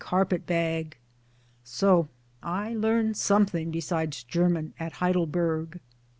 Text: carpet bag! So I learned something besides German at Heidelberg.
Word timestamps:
carpet 0.03 0.47
bag! 0.47 0.97
So 1.63 2.07
I 2.41 2.73
learned 2.73 3.17
something 3.17 3.69
besides 3.69 4.23
German 4.23 4.73
at 4.79 4.93
Heidelberg. 4.93 5.79